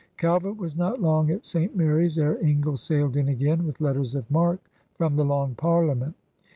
[0.17, 1.75] Calvert was not long at St.
[1.75, 6.15] Mary's ere Ingle sailed in again with letters of marque from the Long Parliament.